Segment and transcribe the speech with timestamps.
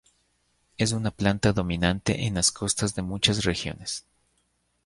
[0.79, 4.03] Es una planta dominante en las costas de muchas regiones.